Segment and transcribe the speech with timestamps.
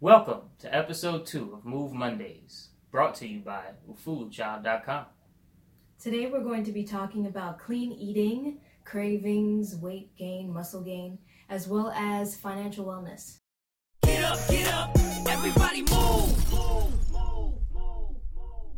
[0.00, 5.06] Welcome to episode two of Move Mondays, brought to you by UfuluChild.com.
[6.00, 11.66] Today we're going to be talking about clean eating, cravings, weight gain, muscle gain, as
[11.66, 13.38] well as financial wellness.
[14.04, 14.96] Get up, get up,
[15.28, 16.52] everybody move!
[16.52, 17.12] Move, move.
[17.12, 18.76] move, move, move,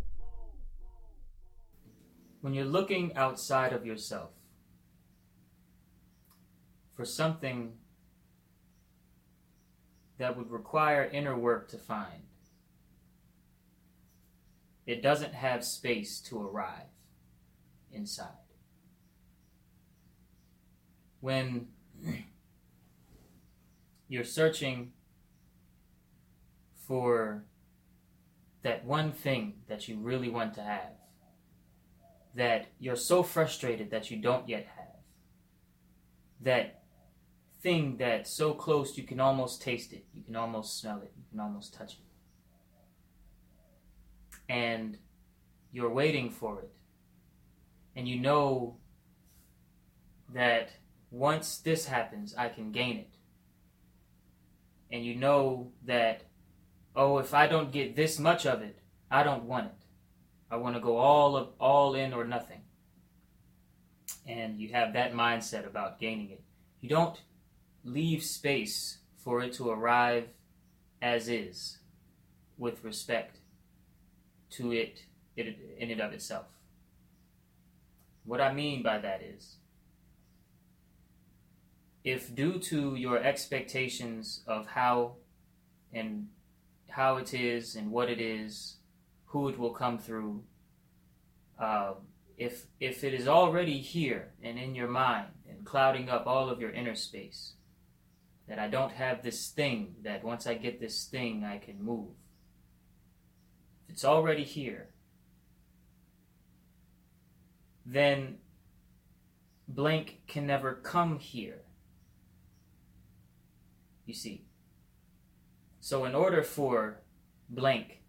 [2.40, 4.30] When you're looking outside of yourself
[6.96, 7.74] for something
[10.20, 12.24] that would require inner work to find,
[14.86, 16.92] it doesn't have space to arrive
[17.90, 18.28] inside.
[21.20, 21.68] When
[24.08, 24.92] you're searching
[26.86, 27.46] for
[28.62, 30.92] that one thing that you really want to have,
[32.34, 35.00] that you're so frustrated that you don't yet have,
[36.42, 36.79] that
[37.62, 41.24] thing that's so close you can almost taste it, you can almost smell it, you
[41.30, 41.98] can almost touch it.
[44.48, 44.98] And
[45.72, 46.70] you're waiting for it.
[47.94, 48.76] And you know
[50.32, 50.70] that
[51.10, 53.14] once this happens, I can gain it.
[54.92, 56.22] And you know that,
[56.96, 58.78] oh, if I don't get this much of it,
[59.10, 59.86] I don't want it.
[60.50, 62.62] I want to go all of all in or nothing.
[64.26, 66.42] And you have that mindset about gaining it.
[66.80, 67.20] You don't
[67.84, 70.28] leave space for it to arrive
[71.02, 71.78] as is
[72.58, 73.38] with respect
[74.50, 75.04] to it,
[75.36, 76.46] it in and of itself.
[78.24, 79.56] What I mean by that is
[82.04, 85.16] if due to your expectations of how
[85.92, 86.28] and
[86.88, 88.76] how it is and what it is,
[89.26, 90.42] who it will come through,
[91.58, 91.92] uh,
[92.36, 96.60] if if it is already here and in your mind and clouding up all of
[96.60, 97.52] your inner space,
[98.50, 102.10] that I don't have this thing that once I get this thing I can move.
[103.88, 104.90] If it's already here,
[107.86, 108.36] then
[109.66, 111.62] blank can never come here
[114.10, 114.44] you see.
[115.78, 117.02] So, in order for
[117.48, 118.02] blank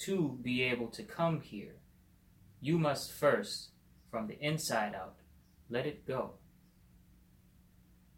[0.00, 1.76] to be able to come here,
[2.60, 3.70] you must first,
[4.10, 5.18] from the inside out,
[5.70, 6.32] let it go.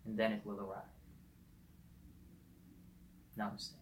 [0.06, 0.94] And then it will arrive.
[3.39, 3.72] Namaste.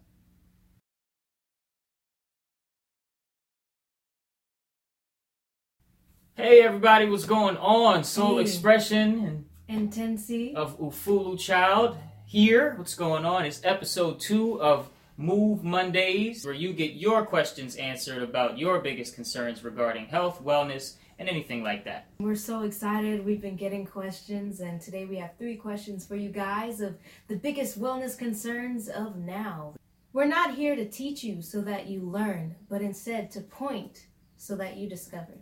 [6.34, 8.02] Hey everybody, what's going on?
[8.04, 8.42] Soul Hey.
[8.42, 12.74] Expression and and of Ufulu Child here.
[12.78, 13.44] What's going on?
[13.44, 19.14] It's episode two of Move Mondays, where you get your questions answered about your biggest
[19.14, 22.06] concerns regarding health, wellness, and anything like that.
[22.18, 23.24] We're so excited.
[23.24, 26.96] We've been getting questions, and today we have three questions for you guys of
[27.28, 29.74] the biggest wellness concerns of now.
[30.12, 34.06] We're not here to teach you so that you learn, but instead to point
[34.36, 35.38] so that you discover.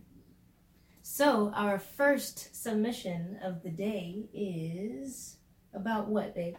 [1.02, 5.36] So, our first submission of the day is
[5.74, 6.54] about what, babe?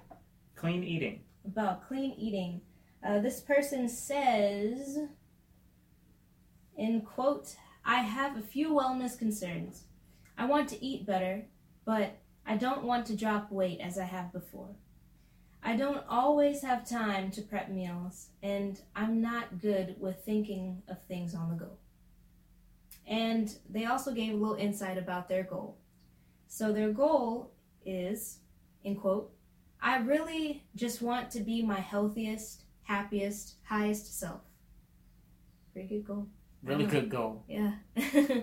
[0.55, 1.21] Clean eating.
[1.45, 2.61] about clean eating.
[3.07, 4.97] Uh, this person says,
[6.77, 9.83] in quote, I have a few wellness concerns.
[10.37, 11.45] I want to eat better,
[11.85, 14.75] but I don't want to drop weight as I have before.
[15.63, 21.01] I don't always have time to prep meals, and I'm not good with thinking of
[21.03, 21.71] things on the go.
[23.07, 25.77] And they also gave a little insight about their goal.
[26.47, 27.51] So their goal
[27.85, 28.39] is,
[28.83, 29.31] in quote,
[29.81, 34.41] I really just want to be my healthiest, happiest, highest self.
[35.73, 36.27] Pretty good goal.
[36.63, 37.43] Really good goal.
[37.47, 37.73] Yeah.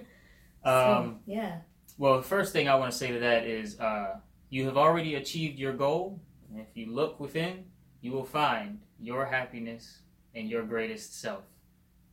[0.65, 1.59] Um, so, yeah.
[1.99, 4.17] well, the first thing I want to say to that is uh,
[4.51, 6.21] you have already achieved your goal.
[6.51, 7.65] And if you look within,
[8.01, 10.01] you will find your happiness
[10.35, 11.45] and your greatest self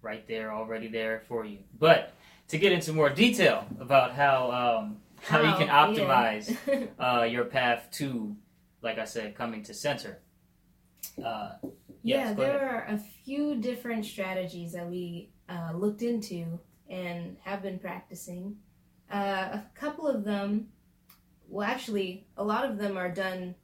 [0.02, 1.60] right there, already there for you.
[1.80, 2.14] But
[2.50, 6.86] to get into more detail about how um, how, you can optimize yeah.
[7.20, 8.36] uh, your path to,
[8.82, 10.20] like I said, coming to center.
[11.18, 11.54] Uh,
[12.04, 12.92] yeah, yes, go there ahead.
[12.92, 16.60] are a few different strategies that we uh, looked into
[16.90, 18.58] and have been practicing.
[19.12, 20.68] Uh, a couple of them,
[21.48, 23.56] well, actually, a lot of them are done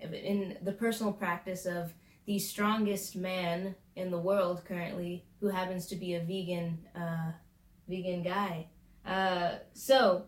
[0.00, 1.92] in the personal practice of
[2.26, 7.32] the strongest man in the world currently, who happens to be a vegan, uh,
[7.88, 8.66] vegan guy.
[9.06, 10.24] Uh, so,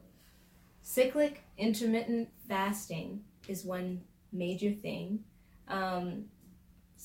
[0.82, 4.00] cyclic intermittent fasting is one
[4.32, 5.20] major thing.
[5.68, 6.26] Um,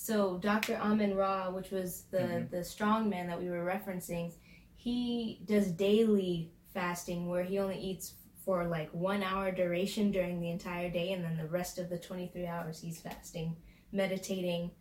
[0.02, 0.78] so Dr.
[0.78, 2.50] Amin Ra, which was the Mhm.
[2.50, 4.34] the strong man that we were referencing,
[4.76, 10.50] he does daily fasting where he only eats for like one hour duration during the
[10.50, 13.56] entire day, and then the rest of the 23 hours he's fasting,
[13.92, 14.72] meditating,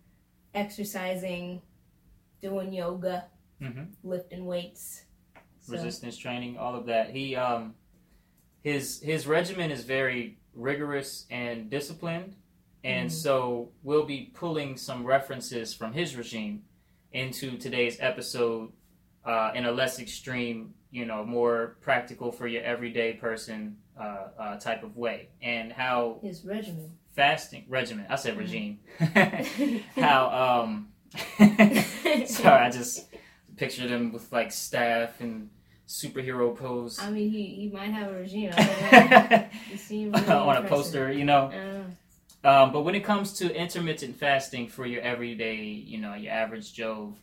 [0.54, 1.60] exercising,
[2.40, 3.28] doing yoga,
[3.58, 5.04] hmm lifting weights.
[5.60, 7.10] So, resistance training, all of that.
[7.10, 7.74] He um
[8.62, 12.36] his his regimen is very rigorous and disciplined,
[12.84, 13.12] and Mhm.
[13.12, 16.62] so we'll be pulling some references from his regime
[17.12, 18.72] into today's episode
[19.24, 24.56] uh, in a less extreme, you know, more practical for your everyday person uh, uh,
[24.58, 26.90] type of way, and how his regimen.
[27.14, 28.06] fasting regimen.
[28.08, 28.38] I said Mhm.
[28.38, 28.78] regime.
[29.96, 30.88] how um.
[32.26, 33.08] Sorry, I just
[33.56, 35.50] pictured him with like staff and
[35.88, 38.52] superhero pose I mean, he, he might have a regime.
[38.56, 39.46] I don't know.
[39.70, 41.50] He seemed really on a poster, you know.
[42.42, 46.72] Um, but when it comes to intermittent fasting for your everyday, you know, your average
[46.72, 47.14] Joe,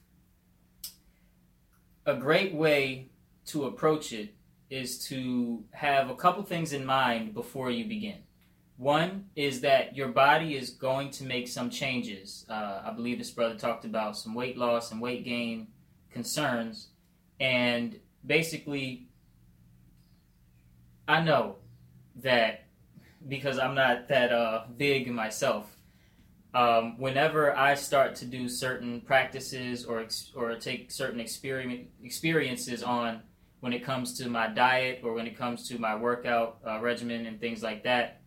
[2.06, 3.10] a great way
[3.48, 4.36] to approach it
[4.70, 8.18] is to have a couple things in mind before you begin.
[8.78, 12.46] One is that your body is going to make some changes.
[12.48, 15.68] Uh, I believe this brother talked about some weight loss and weight gain
[16.12, 16.90] concerns.
[17.40, 19.08] And basically,
[21.08, 21.56] I know
[22.18, 22.67] that
[23.28, 25.74] because I'm not that uh, big myself.
[26.54, 32.82] Um, whenever I start to do certain practices or ex- or take certain experiment experiences
[32.84, 33.22] on
[33.60, 37.26] when it comes to my diet or when it comes to my workout uh, regimen
[37.26, 38.22] and things like that,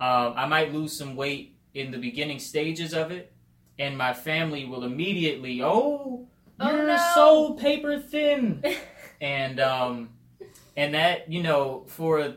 [0.00, 3.32] um, I might lose some weight in the beginning stages of it,
[3.78, 6.28] and my family will immediately, oh,
[6.60, 8.62] Oh, you're no." so paper thin,
[9.20, 10.10] and um,
[10.76, 12.34] and that you know for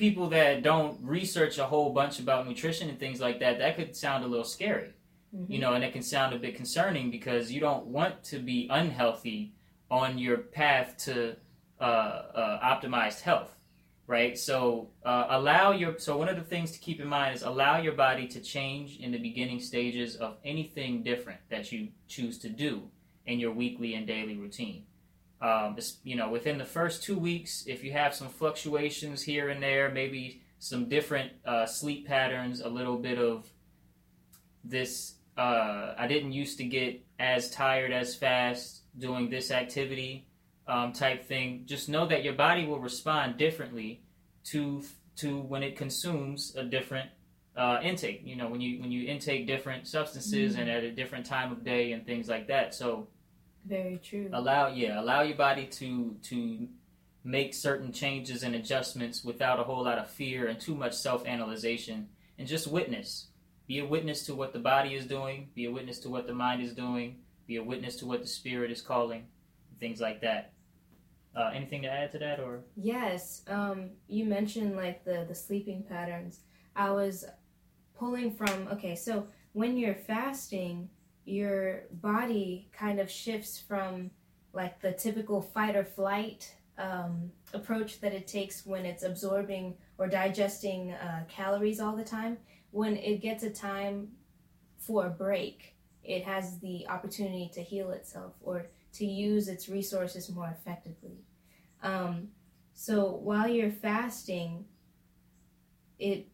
[0.00, 3.94] people that don't research a whole bunch about nutrition and things like that, that could
[3.94, 4.94] sound a little scary,
[5.36, 5.50] Mhm.
[5.50, 8.66] you know, and it can sound a bit concerning because you don't want to be
[8.70, 9.52] unhealthy
[9.90, 11.36] on your path to
[11.78, 13.54] uh, uh, optimized health,
[14.06, 14.36] right?
[14.38, 17.78] So uh, allow your so one of the things to keep in mind is allow
[17.80, 22.48] your body to change in the beginning stages of anything different that you choose to
[22.50, 22.90] do
[23.24, 24.84] in your weekly and daily routine
[25.40, 29.62] um, you know, within the first two weeks, if you have some fluctuations here and
[29.62, 33.48] there, maybe some different uh, sleep patterns, a little bit of
[34.62, 40.26] this, uh, I didn't used to get as tired as fast doing this activity
[40.66, 41.62] um, type thing.
[41.64, 44.02] Just know that your body will respond differently
[44.44, 44.82] to
[45.16, 47.10] to when it consumes a different
[47.56, 48.22] uh, intake.
[48.24, 51.64] You know, when you when you intake different substances and at a different time of
[51.64, 52.74] day and things like that.
[52.74, 53.08] So
[53.66, 54.30] Very true.
[54.32, 56.68] allow yeah allow your body to to
[57.22, 62.08] make certain changes and adjustments without a whole lot of fear and too much self-analyzation.
[62.38, 63.26] And just witness.
[63.66, 65.50] Be a witness to what the body is doing.
[65.54, 67.18] Be a witness to what the mind is doing.
[67.46, 69.26] Be a witness to what the spirit is calling
[69.80, 70.52] things like that.
[71.34, 72.60] Uh, anything to add to that or?
[72.76, 76.40] Yes, um, you mentioned like the the sleeping patterns.
[76.76, 77.24] I was
[77.98, 80.90] pulling from okay, so when you're fasting,
[81.24, 84.10] your body kind of shifts from
[84.52, 90.06] like the typical fight or flight um, approach that it takes when it's absorbing or
[90.08, 92.38] digesting uh, calories all the time.
[92.70, 94.08] When it gets a time
[94.78, 100.30] for a break, it has the opportunity to heal itself or to use its resources
[100.30, 101.18] more effectively.
[101.82, 102.28] Um,
[102.74, 104.64] so while you're fasting,
[105.98, 106.26] it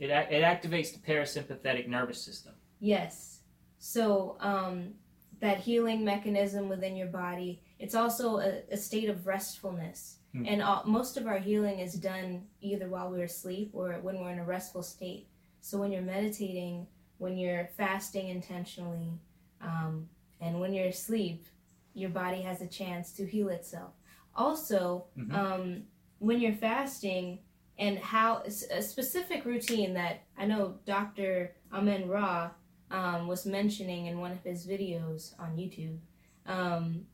[0.00, 3.40] it, ac- it activates the parasympathetic nervous system yes.
[3.78, 4.94] So um,
[5.40, 10.16] that healing mechanism within your body, it's also a, a state of restfulness.
[10.32, 10.46] Hmm.
[10.46, 14.30] And all, most of our healing is done either while we're asleep or when we're
[14.32, 15.28] in a restful state.
[15.60, 16.86] So when you're meditating,
[17.18, 19.12] when you're fasting intentionally,
[19.60, 20.08] um,
[20.40, 21.46] and when you're asleep,
[21.94, 23.92] your body has a chance to heal itself.
[24.34, 25.32] Also, Mhm.
[25.34, 25.82] um,
[26.18, 27.38] when you're fasting,
[27.78, 31.54] and how a specific routine that I know Dr.
[31.72, 32.50] Amen Ra
[32.94, 35.98] um, was mentioning in one of his videos on YouTube.
[36.46, 37.06] Um,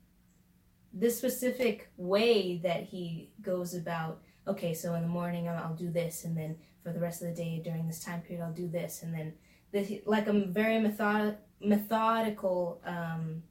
[0.92, 5.90] this specific way that he goes about okay so in the morning I'll, I'll do
[5.90, 8.66] this and then for the rest of the day during this time period i'll do
[8.68, 9.32] this and then
[9.70, 13.42] this like a very method, methodical um,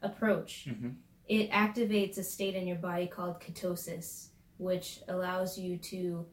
[0.00, 0.94] approach Mhm.
[1.26, 4.28] it activates a state in your body called ketosis
[4.58, 6.24] which allows you to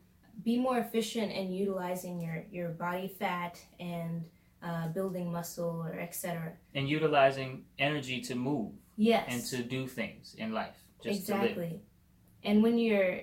[0.44, 4.24] be more efficient in utilizing your, your body fat and
[4.64, 9.26] uh, building muscle or etc and utilizing energy to move yes.
[9.30, 11.44] and to do things in life just to live.
[11.44, 11.82] Exactly.
[12.44, 13.22] And when you're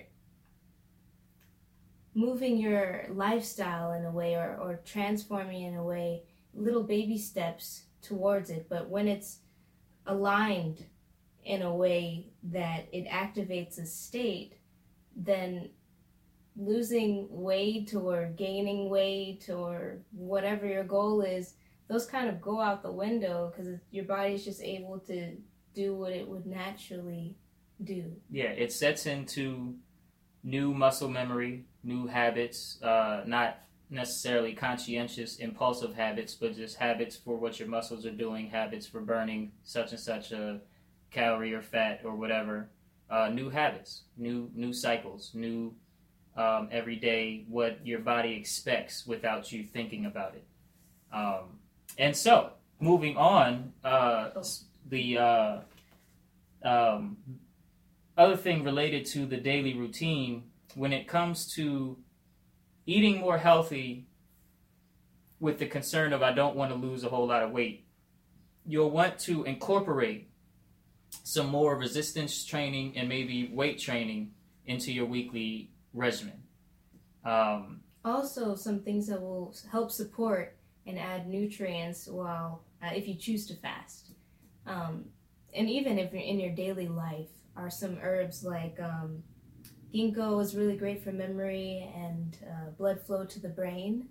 [2.13, 7.83] moving your lifestyle in a way or, or transforming in a way little baby steps
[8.01, 9.39] towards it but when it's
[10.05, 10.85] aligned
[11.45, 14.55] in a way that it activates a state
[15.15, 15.69] then
[16.61, 21.55] losing weight or gaining weight or whatever your goal is
[21.91, 25.35] those kind of go out the window because your body is just able to
[25.75, 27.35] do what it would naturally
[27.83, 28.15] do.
[28.29, 29.75] Yeah, it sets into
[30.41, 37.35] new muscle memory, new habits, uh, not necessarily conscientious, impulsive habits, but just habits for
[37.35, 40.61] what your muscles are doing, habits for burning such and such a
[41.11, 42.69] calorie or fat or whatever.
[43.09, 45.75] Uh, new habits, new new cycles, new
[46.35, 50.45] um, every day what your body expects without you thinking about it.
[51.13, 51.59] Um,
[51.97, 54.29] and so, moving on, uh,
[54.87, 55.57] the uh,
[56.63, 57.17] um,
[58.17, 60.43] other thing related to the daily routine
[60.75, 61.97] when it comes to
[62.85, 64.07] eating more healthy
[65.39, 67.85] with the concern of I don't want to lose a whole lot of weight,
[68.65, 70.29] you'll want to incorporate
[71.23, 74.31] some more resistance training and maybe weight training
[74.65, 76.41] into your weekly regimen.
[77.25, 80.57] Um, Also, some things that will help support
[80.87, 84.13] and add nutrients while uh, if you choose to fast,
[84.65, 85.05] um,
[85.53, 89.21] and even if you're in your daily life, are some herbs like um,
[89.93, 94.07] ginkgo is really great for memory and uh, blood flow to the brain.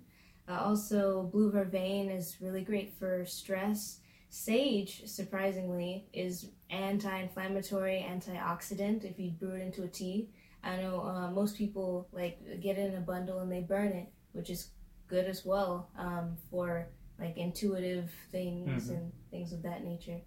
[0.47, 3.99] Uh, also, blue vervain is really great for stress.
[4.29, 9.03] Sage, surprisingly, is anti-inflammatory, antioxidant.
[9.03, 10.29] If you brew it into a tea,
[10.63, 14.07] I know uh, most people like get it in a bundle and they burn it,
[14.33, 14.69] which is
[15.07, 16.87] good as well um, for
[17.19, 18.97] like intuitive things Mhm.
[18.97, 20.21] and things of that nature.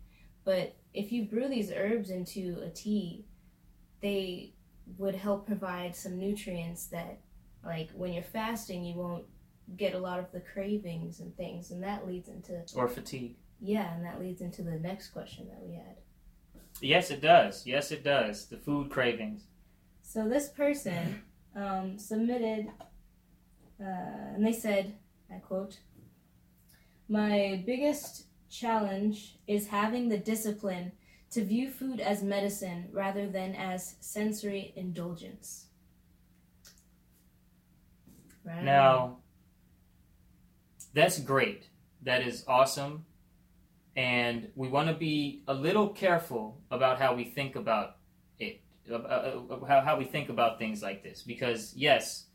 [0.45, 3.25] But if you brew these herbs into a tea,
[4.01, 4.53] they
[4.99, 7.19] would help provide some nutrients that,
[7.65, 9.25] like when you're fasting, you won't
[9.77, 13.37] get a lot of the cravings and things, and that leads into or fatigue.
[13.61, 15.97] yeah, and that leads into the next question that we had.
[16.83, 17.67] Yes, it does.
[17.67, 18.47] Yes, it does.
[18.47, 19.47] The food cravings.
[20.07, 21.23] So this person
[21.57, 22.69] um, submitted,
[23.81, 24.95] uh, and they said,
[25.35, 25.81] I quote,
[27.09, 30.93] "My biggest challenge is having the discipline
[31.31, 35.67] to view food as medicine rather than as sensory indulgence."
[38.45, 38.63] Right.
[38.63, 39.17] Now,
[40.93, 41.65] that's great.
[42.03, 43.07] That is awesome.
[43.97, 47.94] And we want to be a little careful about how we think about
[48.89, 51.23] how, how we think about things like this.
[51.23, 52.27] Because, yes,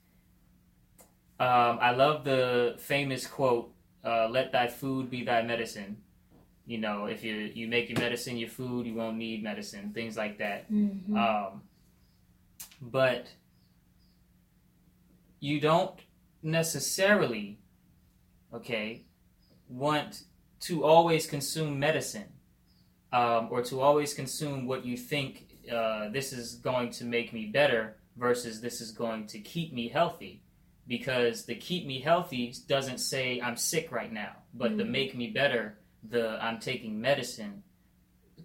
[1.40, 5.98] um, I love the famous quote, uh, let thy food be thy medicine.
[6.66, 10.16] You know, if you, you make your medicine your food, you won't need medicine, things
[10.18, 10.72] like that.
[10.72, 11.16] Mhm.
[11.18, 11.62] Um,
[12.82, 13.28] but
[15.40, 16.00] you don't
[16.44, 17.60] necessarily,
[18.54, 19.06] okay,
[19.68, 20.24] want
[20.62, 22.28] to always consume medicine
[23.12, 27.46] um, or to always consume what you think uh, this is going to make me
[27.46, 30.42] better versus this is going to keep me healthy.
[30.88, 34.90] Because the keep me healthy doesn't say I'm sick right now, but the Mhm.
[34.90, 37.64] make me better, the I'm taking medicine,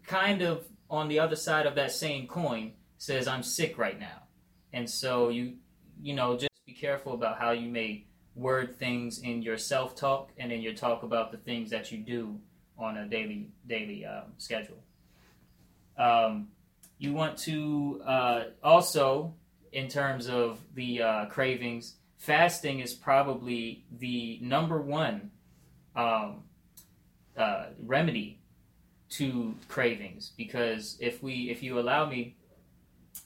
[0.07, 4.25] kind of on the other side of that same coin says I'm sick right now.
[4.73, 5.57] And so you
[6.03, 8.05] you know just be careful about how you may
[8.35, 12.39] word things in your self-talk and in your talk about the things that you do
[12.77, 14.83] on a daily daily um, schedule.
[15.97, 16.49] Um,
[17.05, 19.35] you want to uh, also,
[19.73, 25.31] in terms of the uh, cravings, fasting is probably the number one
[25.95, 26.45] um,
[27.37, 28.41] uh, remedy
[29.11, 30.33] to cravings.
[30.37, 32.37] Because if we if you allow me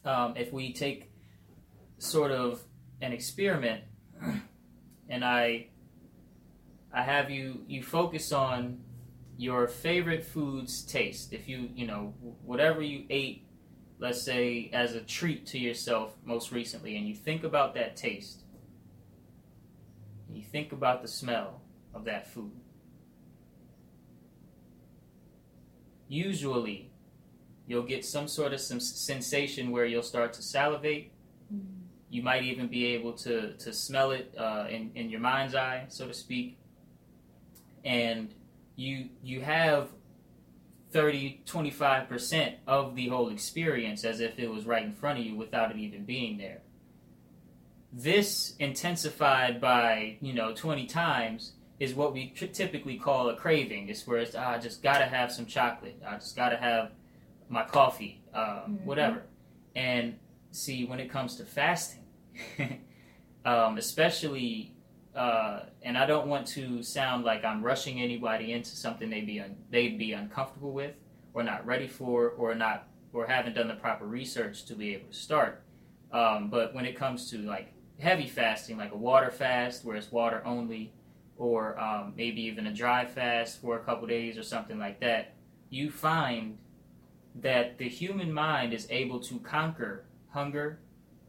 [0.04, 1.10] um, if we take
[1.98, 2.60] sort of
[3.00, 3.82] an experiment
[5.08, 5.68] and I
[6.92, 8.80] I have you you focus on
[9.36, 11.32] your favorite food's taste.
[11.32, 13.47] If you you know whatever you ate
[13.98, 18.42] let's say as a treat to yourself most recently and you think about that taste
[20.32, 21.62] you think about the smell
[21.94, 22.52] of that food.
[26.08, 26.90] Usually
[27.66, 31.12] you'll get some sort of some sensation where you'll start to salivate.
[31.52, 31.64] Mhm.
[32.10, 35.84] you might even be able to, to smell it uh, in, in your mind's eye
[35.88, 36.58] so to speak.
[37.84, 38.34] And
[38.76, 39.88] you you have
[40.90, 45.34] 30 25% of the whole experience as if it was right in front of you
[45.36, 46.62] without it even being there
[47.92, 53.88] this intensified by you know 20 times is what we typically call a craving.
[53.88, 56.02] It's where it's ah, I just gotta have some chocolate.
[56.06, 56.90] I just gotta have
[57.48, 58.84] my coffee, uh, Mhm.
[58.84, 59.22] whatever.
[59.76, 60.18] And
[60.50, 62.04] see, when it comes to fasting,
[63.44, 64.74] um, especially,
[65.18, 69.40] uh, and I don't want to sound like I'm rushing anybody into something they'd be
[69.40, 70.94] un- they'd be uncomfortable with,
[71.34, 75.08] or not ready for, or not, or haven't done the proper research to be able
[75.08, 75.62] to start.
[76.12, 80.12] Um, but when it comes to like heavy fasting, like a water fast, where it's
[80.12, 80.92] water only,
[81.36, 85.34] or um, maybe even a dry fast for a couple days or something like that,
[85.68, 86.58] you find
[87.34, 90.78] that the human mind is able to conquer hunger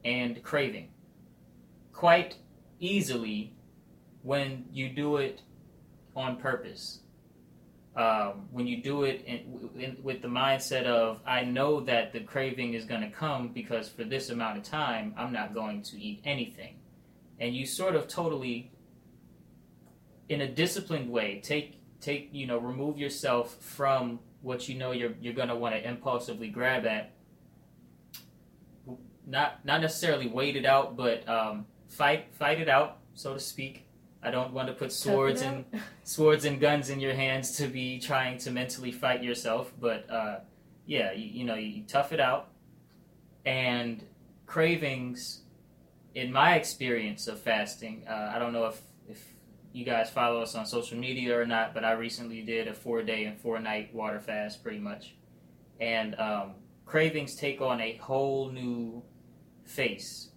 [0.05, 0.89] and craving
[1.91, 2.35] quite
[2.79, 3.53] easily
[4.23, 5.41] when you do it
[6.15, 6.99] on purpose.
[7.95, 12.21] Um, when you do it in, in, with the mindset of, I know that the
[12.21, 15.99] craving is going to come because for this amount of time, I'm not going to
[15.99, 16.75] eat anything.
[17.39, 18.71] And you sort of totally,
[20.29, 25.13] in a disciplined way, take, take you know, remove yourself from what you know you're,
[25.19, 27.11] you're going to want to impulsively grab at.
[29.27, 33.88] Not, not necessarily wait it out, but um, fight, fight it out, so to speak
[34.21, 35.65] I don't want to put swords and
[36.03, 40.39] swords and guns in your hands to be trying to mentally fight yourself, but uh,
[40.85, 42.49] yeah, you, you know, you tough it out.
[43.45, 44.03] And
[44.45, 45.43] cravings,
[46.15, 49.23] in my experience of fasting, uh, I don't know if if
[49.71, 53.01] you guys follow us on social media or not, but I recently did a four
[53.03, 55.15] day and four night water fast, pretty much,
[55.79, 59.01] and um, cravings take on a whole new
[59.63, 60.31] face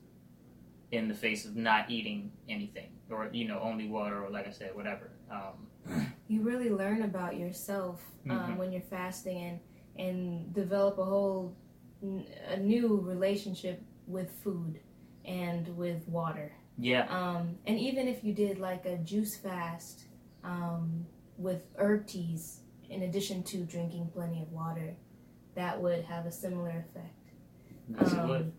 [0.93, 4.51] in the face of not eating anything or you know only water or like I
[4.51, 5.11] said whatever.
[5.31, 8.57] Um, you really learn about yourself um, mm-hmm.
[8.57, 9.61] when you're fasting and
[9.99, 11.57] and develop a whole
[12.49, 14.81] a new relationship with food
[15.25, 16.53] and with water.
[16.79, 17.07] Yeah.
[17.09, 20.07] Um, and even if you did like a juice fast
[20.43, 24.95] um, with herb teas in addition to drinking plenty of water,
[25.55, 27.31] that would have a similar effect.
[27.89, 28.53] Yes, um, it would.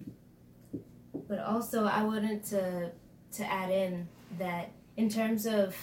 [1.28, 2.92] But also, I wanted to
[3.34, 4.08] to add in
[4.40, 5.76] that in terms of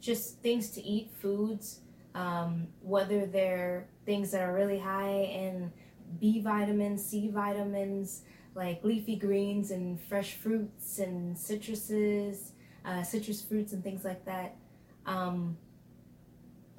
[0.00, 1.80] just things to eat, foods,
[2.14, 5.72] um, whether they're things that are really high in
[6.20, 8.22] B vitamins, C vitamins,
[8.54, 12.52] like leafy greens and fresh fruits and citruses,
[12.84, 14.56] uh, citrus fruits and things like that.
[15.04, 15.56] Um,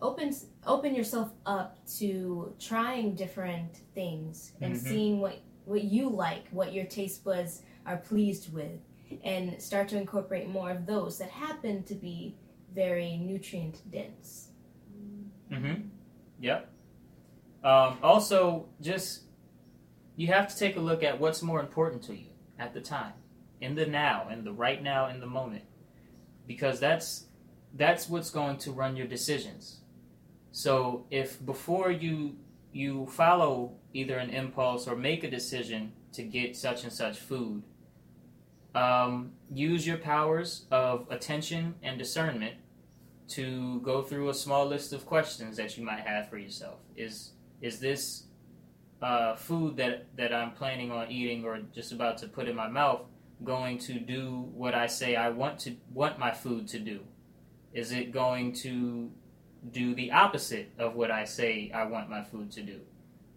[0.01, 0.33] open
[0.65, 4.87] open yourself up to trying different things and mm-hmm.
[4.87, 8.79] seeing what what you like, what your taste buds are pleased with
[9.23, 12.35] and start to incorporate more of those that happen to be
[12.73, 14.49] very nutrient dense.
[15.51, 15.87] Mm-hmm.
[16.39, 16.69] Yep.
[17.63, 19.23] Um, also, just
[20.15, 22.27] you have to take a look at what's more important to you
[22.59, 23.13] at the time,
[23.61, 25.63] in the now, in the right now, in the moment,
[26.47, 27.25] because that's
[27.73, 29.81] that's what's going to run your decisions.
[30.51, 32.35] So if before you
[32.71, 37.63] you follow either an impulse or make a decision to get such and such food,
[38.77, 42.55] um, use your powers of attention and discernment
[43.29, 46.79] to go through a small list of questions that you might have for yourself.
[46.95, 48.23] Is is this
[49.01, 52.67] uh, food that that I'm planning on eating or just about to put in my
[52.67, 53.01] mouth
[53.43, 56.99] going to do what I say I want to want my food to do?
[57.73, 59.11] Is it going to
[59.71, 62.79] do the opposite of what I say I want my food to do?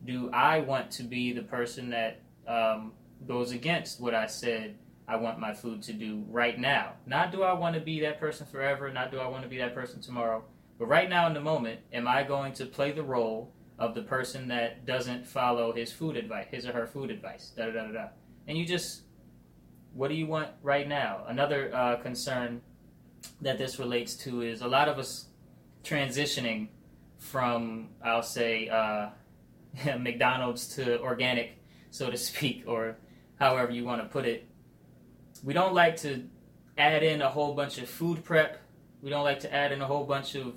[0.05, 2.92] Do I want to be the person that um,
[3.26, 4.76] goes against what I said
[5.11, 6.92] I want my food to do right now.
[7.05, 9.59] Not do I want to be that person forever, not do I want to be
[9.59, 10.44] that person tomorrow,
[10.79, 14.03] but right now in the moment, am I going to play the role of the
[14.03, 17.92] person that doesn't follow his food advice, his or her food advice, da da da
[17.92, 18.09] da.
[18.46, 19.03] And you just,
[19.94, 21.25] what do you want right now?
[21.27, 22.61] Another uh, concern
[23.40, 25.27] that this relates to is a lot of us
[25.83, 26.68] transitioning
[27.18, 29.09] from, I'll say, uh,
[29.99, 31.59] McDonald's to organic,
[31.90, 32.96] so to speak, or
[33.38, 34.46] however you want to put it
[35.42, 36.24] we don't like to
[36.76, 38.61] add in a whole bunch of food prep.
[39.03, 40.55] We don't like to add in a whole bunch of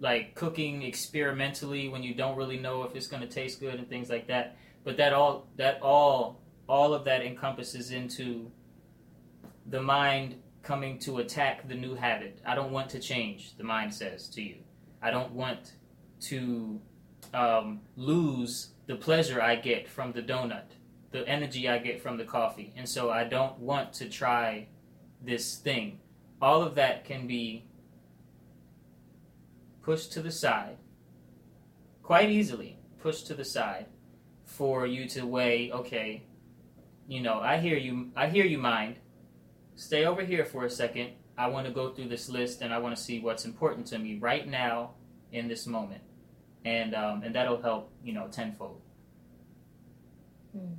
[0.00, 3.88] like cooking experimentally when you don't really know if it's going to taste good and
[3.88, 4.56] things like that.
[4.84, 8.50] But that all that all all of that encompasses into
[9.66, 12.40] the mind coming to attack the new habit.
[12.46, 14.56] I don't want to change, the mind says to you.
[15.00, 15.72] I don't want
[16.22, 16.80] to
[17.32, 20.64] um, lose the pleasure I get from the donut
[21.10, 22.72] the energy I get from the coffee.
[22.76, 24.68] And so I don't want to try
[25.22, 26.00] this thing.
[26.40, 27.64] All of that can be
[29.82, 30.76] pushed to the side
[32.02, 33.84] quite easily, pushed to the side
[34.46, 36.22] for you to weigh, okay,
[37.06, 38.96] you know, I hear you I hear you mind.
[39.76, 41.10] Stay over here for a second.
[41.36, 43.98] I want to go through this list and I want to see what's important to
[43.98, 44.92] me right now
[45.32, 46.02] in this moment.
[46.64, 48.80] And um, and that'll help, you know, tenfold.
[50.52, 50.74] Hmm.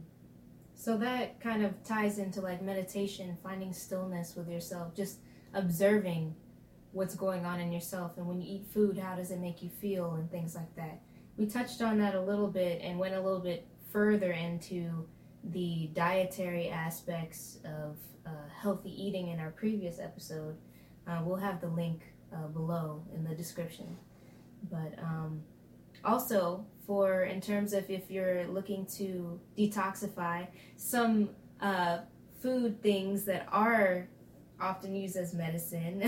[0.79, 5.19] So that kind of ties into like meditation, finding stillness with yourself, just
[5.53, 6.33] observing
[6.93, 8.13] what's going on in yourself.
[8.15, 11.01] And when you eat food, how does it make you feel and things like that.
[11.35, 15.05] We touched on that a little bit and went a little bit further into
[15.43, 20.55] the dietary aspects of uh, healthy eating in our previous episode.
[21.05, 23.97] Uh, we'll have the link uh, below in the description.
[24.71, 25.41] But um,
[26.03, 31.29] also for in terms of if you're looking to detoxify some
[31.61, 31.99] uh,
[32.41, 34.07] food things that are
[34.59, 36.01] often used as medicine,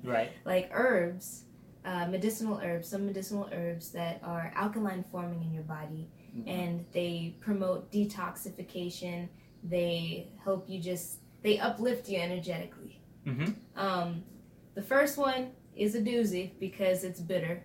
[0.04, 0.30] Right.
[0.44, 1.44] like herbs,
[1.84, 6.48] uh, medicinal herbs, some medicinal herbs that are alkaline forming in your body, Mhm.
[6.48, 9.28] and they promote detoxification.
[9.64, 13.00] They help you just they uplift you energetically.
[13.26, 13.54] Mhm.
[13.76, 14.22] Um,
[14.74, 17.64] the first one is a doozy because it's bitter,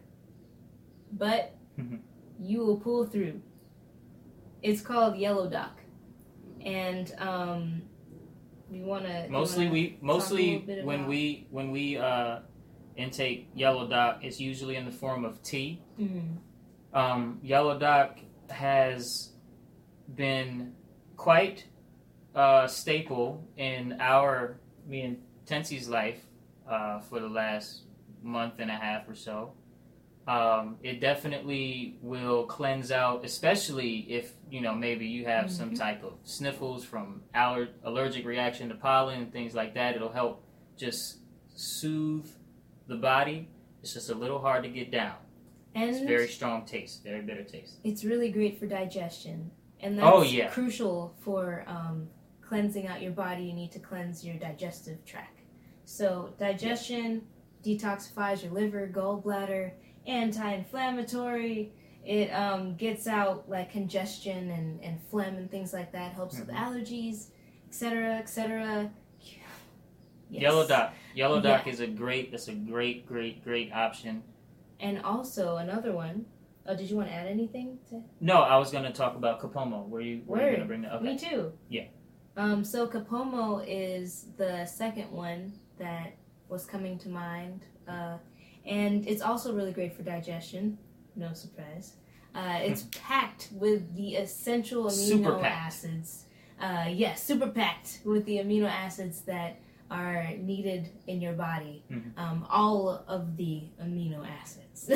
[1.11, 1.99] but Mhm.
[2.39, 3.41] you will pull through.
[4.61, 5.79] It's called yellow dock,
[6.61, 7.81] and um,
[8.69, 12.39] we want to Mostly we mostly when about- we when we uh,
[12.95, 15.81] intake yellow dock, it's usually in the form of tea.
[15.99, 16.37] Mhm.
[16.93, 18.17] Um, yellow dock
[18.49, 19.33] has
[20.15, 20.73] been
[21.15, 21.65] quite
[22.33, 26.25] a staple in our me and Tensie's life
[26.67, 27.83] uh, for the last
[28.23, 29.53] month and a half or so.
[30.27, 35.79] Um, it definitely will cleanse out, especially if you know maybe you have some Mhm.
[35.79, 39.95] type of sniffles from aller- allergic reaction to pollen and things like that.
[39.95, 40.43] It'll help
[40.75, 41.19] just
[41.55, 42.29] soothe
[42.87, 43.47] the body.
[43.81, 45.15] It's just a little hard to get down.
[45.75, 47.79] and It's very strong taste, very bitter taste.
[47.83, 50.47] it's really great for digestion, and that's Oh, yeah.
[50.49, 52.09] crucial for um,
[52.41, 53.43] cleansing out your body.
[53.43, 55.41] You need to cleanse your digestive tract.
[55.85, 57.27] So digestion
[57.63, 59.73] detoxifies your liver, gallbladder,
[60.07, 61.71] anti-inflammatory.
[62.05, 66.13] It um, gets out like congestion and, and phlegm and things like that.
[66.13, 66.55] Helps with Mhm.
[66.57, 67.27] allergies,
[67.67, 68.89] etc., etc.
[69.19, 69.33] Yes.
[70.29, 70.93] Yellow Dock.
[71.13, 71.73] Yellow Dock Yeah.
[71.73, 72.31] is a great.
[72.31, 74.23] That's a great, great, great option.
[74.79, 76.25] And also another one.
[76.65, 79.39] Oh, did you want to add anything to No, I was going to talk about
[79.39, 79.87] Capomo.
[79.87, 81.01] Were you, were you going to bring that up?
[81.01, 81.53] Me too.
[81.69, 81.85] Yeah.
[82.35, 86.13] Um, so Capomo is the second one that
[86.49, 88.17] was coming to mind, uh,
[88.67, 90.77] and it's also really great for digestion.
[91.15, 91.93] No surprise.
[92.35, 96.25] Uh, it's packed with the essential amino acids.
[96.59, 101.83] Uh, yes, super packed with the amino acids that are needed in your body.
[101.89, 102.17] Mhm.
[102.17, 104.91] Um, all of the amino acids,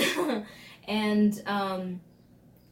[0.87, 2.01] and um,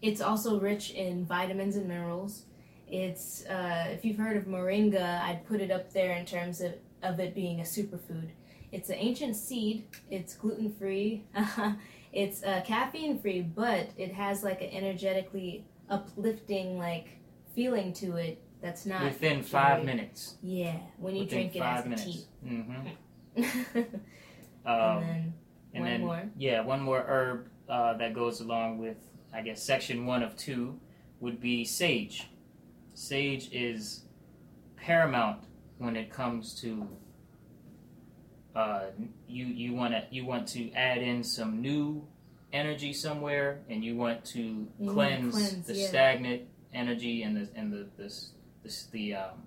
[0.02, 2.44] it's also rich in vitamins and minerals.
[2.88, 6.74] It's uh, if you've heard of moringa, I'd put it up there in terms of,
[7.04, 8.30] of it being a superfood.
[8.72, 9.86] It's an ancient seed.
[10.12, 11.26] It's gluten free.
[12.14, 17.18] it's uh, caffeine free, but it has like an energetically uplifting like
[17.56, 18.42] feeling to it.
[18.62, 19.86] That's not Within five Right.
[19.86, 20.36] minutes.
[20.44, 22.28] yeah when you Within drink it five as a minutes.
[22.44, 22.74] hmm
[23.36, 23.86] tea.
[24.66, 25.34] Um, and then
[25.74, 26.24] and one then, more.
[26.38, 28.98] yeah, one more herb uh, that goes along with,
[29.34, 30.80] I guess, section one of two
[31.22, 32.28] would be sage.
[32.94, 34.04] Sage is
[34.76, 35.44] paramount
[35.78, 36.88] when it comes to
[38.56, 38.86] uh,
[39.28, 42.08] you you want to you want to add in some new
[42.52, 45.88] energy somewhere, and you want to You cleanse, cleanse, the yeah.
[45.88, 46.42] stagnant
[46.74, 48.32] energy and the and the this
[48.64, 49.44] this the um,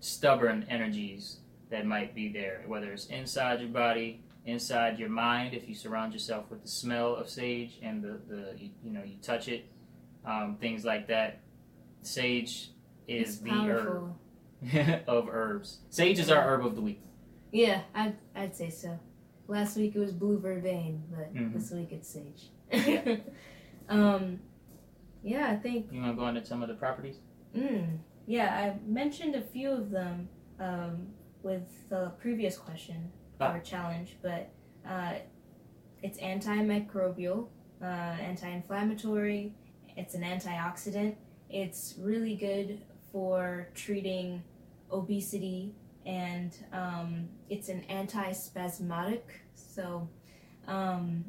[0.00, 1.38] stubborn energies
[1.70, 6.12] that might be there, whether it's inside your body, inside your mind, if you surround
[6.12, 9.66] yourself with the smell of sage and the, the you, you know you touch it,
[10.24, 11.40] um, things like that.
[12.02, 12.70] Sage
[13.08, 14.16] is It's the powerful.
[14.72, 15.78] herb of herbs.
[15.90, 17.00] Sage is our herb of the week.
[17.56, 18.98] Yeah, I'd, I'd say so.
[19.48, 21.54] Last week it was blue vervain, but Mhm.
[21.54, 22.50] this week it's sage.
[22.70, 23.16] Yeah.
[23.88, 24.40] um,
[25.22, 25.90] yeah, I think.
[25.90, 27.16] You want to go into some of the properties?
[27.54, 30.28] Mm, yeah, I mentioned a few of them
[30.60, 31.06] um,
[31.42, 33.54] with the previous question Ah.
[33.54, 34.50] or challenge, but
[34.86, 35.14] uh,
[36.02, 37.48] it's antimicrobial,
[37.80, 39.54] uh, anti-inflammatory.
[39.96, 41.16] It's an antioxidant.
[41.48, 44.42] It's really good for treating
[44.90, 45.74] obesity,
[46.06, 49.22] and um, it's an antispasmodic.
[49.54, 50.08] So,
[50.66, 51.24] um,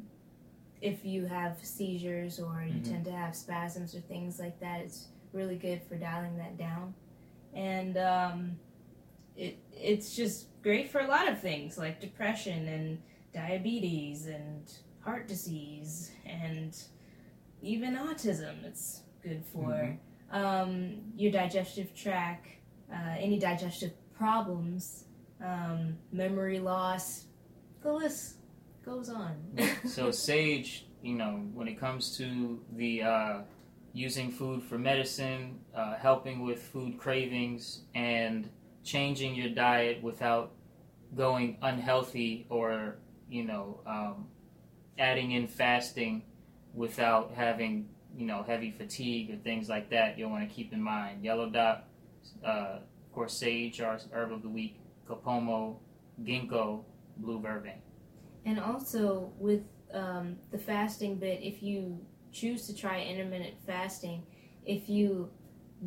[0.80, 2.84] if you have seizures or you Mhm.
[2.88, 6.94] tend to have spasms or things like that, it's really good for dialing that down.
[7.52, 8.58] And um,
[9.36, 15.26] it it's just great for a lot of things like depression and diabetes and heart
[15.26, 16.76] disease and
[17.60, 18.64] even autism.
[18.64, 19.98] It's good for
[20.30, 22.46] um, your digestive tract,
[22.92, 25.04] uh, any digestive problems,
[25.42, 27.24] um, memory loss.
[27.82, 28.36] The list
[28.84, 29.36] goes on.
[29.86, 33.38] so sage, you know, when it comes to the uh,
[33.92, 38.50] using food for medicine, uh, helping with food cravings, and
[38.84, 40.52] changing your diet without
[41.16, 42.96] going unhealthy or
[43.30, 44.26] you know um,
[44.98, 46.22] adding in fasting
[46.74, 50.82] without having you know heavy fatigue or things like that, you'll want to keep in
[50.82, 51.24] mind.
[51.24, 51.84] Yellow dock,
[52.44, 52.78] uh,
[53.18, 54.76] course, sage, our herb of the week,
[55.08, 55.76] capomo,
[56.22, 56.84] ginkgo,
[57.16, 57.80] blue vervain.
[58.46, 61.98] And also with um, the fasting bit, if you
[62.30, 64.22] choose to try intermittent fasting,
[64.64, 65.30] if you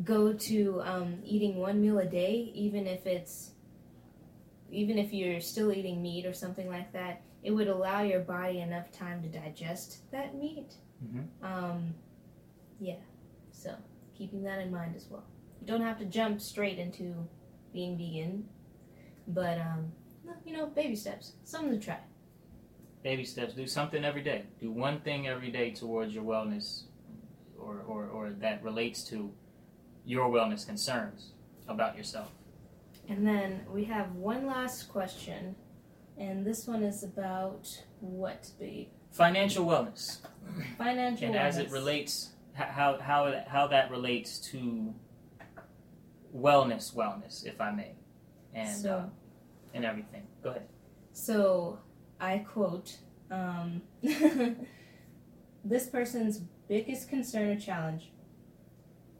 [0.04, 3.52] go to um, eating one meal a day, even if it's
[4.70, 8.60] even if you're still eating meat or something like that, it would allow your body
[8.60, 10.74] enough time to digest that meat.
[11.04, 11.26] Mhm.
[11.42, 11.94] Um,
[12.80, 13.02] yeah,
[13.50, 13.74] so
[14.14, 15.24] keeping that in mind as well.
[15.62, 17.14] You don't have to jump straight into
[17.72, 18.48] being vegan,
[19.28, 19.92] but um,
[20.44, 21.98] you know, baby steps, something to try.
[23.04, 23.54] Baby steps.
[23.54, 24.46] Do something every day.
[24.60, 26.86] Do one thing every day towards your wellness,
[27.56, 29.32] or or, or that relates to
[30.04, 31.30] your wellness concerns
[31.68, 32.32] about yourself.
[33.08, 35.54] And then we have one last question,
[36.18, 37.68] and this one is about
[38.00, 38.88] what, babe?
[39.12, 40.18] Financial wellness.
[40.76, 44.92] Financial and as it relates how how how that relates to
[46.34, 47.92] wellness wellness if i may
[48.54, 49.08] and So- uh,
[49.74, 50.66] and everything go ahead
[51.12, 51.78] So
[52.20, 52.98] I quote,
[53.30, 53.82] um,
[55.64, 58.12] this person's biggest concern or challenge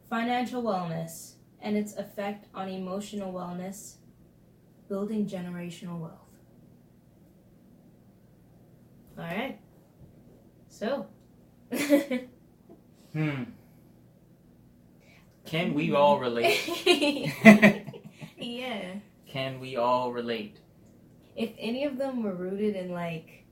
[0.09, 3.97] financial wellness and its effect on emotional wellness,
[4.89, 6.39] building generational wealth.
[9.19, 9.59] All right.
[10.69, 11.07] So,
[13.13, 13.43] hmm
[15.45, 16.61] can we all relate
[18.39, 18.95] yeah.
[19.27, 20.59] can we all relate
[21.37, 23.45] If any of them were rooted in like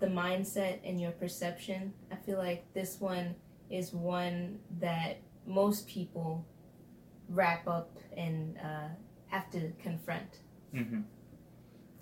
[0.00, 3.34] the mindset and your perception, I feel like this one
[3.70, 6.44] is one that most people
[7.30, 8.88] wrap up and uh,
[9.28, 10.40] have to confront.
[10.72, 11.00] hmm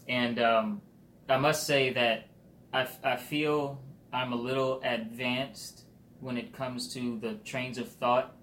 [0.09, 0.83] and um,
[1.31, 2.29] i must say that
[2.73, 3.81] I, f- I feel
[4.13, 5.85] i'm a little advanced
[6.21, 8.35] when it comes to the trains of thought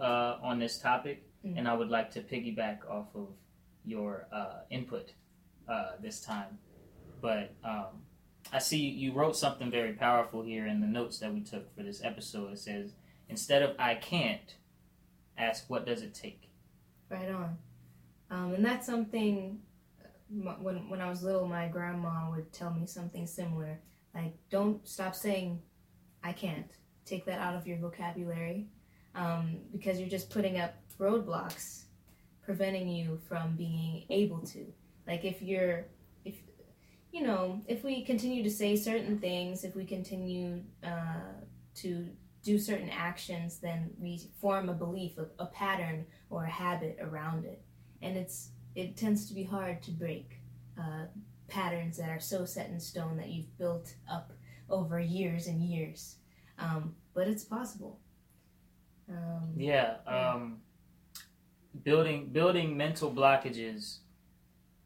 [0.00, 1.56] uh, on this topic Mm.
[1.56, 3.28] and i would like to piggyback off of
[3.84, 5.12] your uh, input
[5.68, 6.58] uh, this time
[7.20, 8.02] but um,
[8.52, 11.84] i see you wrote something very powerful here in the notes that we took for
[11.84, 12.90] this episode it says
[13.28, 14.56] instead of i can't
[15.36, 16.50] ask what does it take
[17.08, 17.56] Right on.
[18.30, 19.60] Um, and that's something
[20.28, 23.80] when when I was little, my grandma would tell me something similar.
[24.14, 25.62] Like, don't stop saying,
[26.22, 26.70] "I can't."
[27.06, 28.66] Take that out of your vocabulary,
[29.14, 31.84] um, because you're just putting up roadblocks,
[32.42, 34.66] preventing you from being able to.
[35.06, 35.86] Like, if you're,
[36.24, 36.36] if
[37.12, 41.32] you know, if we continue to say certain things, if we continue uh,
[41.76, 42.06] to
[42.42, 47.44] do certain actions, then we form a belief, a, a pattern or a habit around
[47.44, 47.62] it.
[48.02, 50.40] And it's it tends to be hard to break
[50.78, 51.06] uh,
[51.48, 54.32] patterns that are so set in stone that you've built up
[54.70, 56.16] over years and years.
[56.58, 57.98] Um, but it's possible
[59.10, 60.58] um, Yeah, um,
[61.84, 63.98] building building mental blockages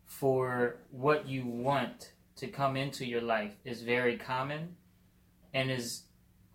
[0.06, 4.76] for what you want to come into your life is very common,
[5.54, 6.04] and is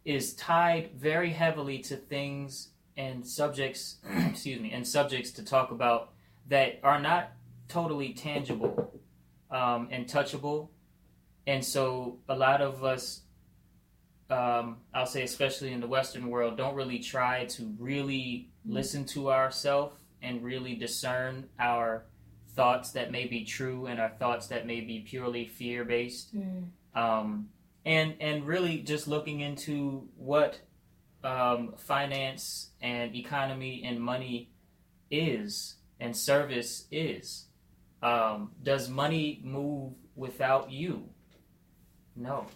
[0.06, 3.98] is tied very heavily to things and subjects.
[4.30, 6.14] excuse me, and subjects to talk about
[6.48, 7.32] that are not
[7.68, 9.02] totally tangible
[9.52, 10.70] um, and touchable,
[11.46, 13.22] and so a lot of us
[14.30, 19.32] um, I'll say especially in the Western world, don't really try to really listen to
[19.32, 22.04] ourselves and really discern our
[22.56, 26.36] thoughts that may be true and our thoughts that may be purely fear based.
[26.36, 27.50] mm, Um,
[27.86, 30.60] and and really just looking into what
[31.24, 34.50] um, finance and economy and money
[35.10, 37.46] is and service is.
[38.02, 41.10] Um, does money move without you?
[42.16, 42.48] No.